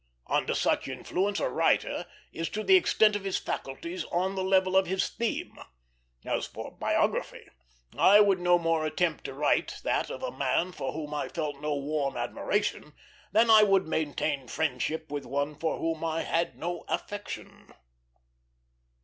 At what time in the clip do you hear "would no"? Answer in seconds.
8.19-8.57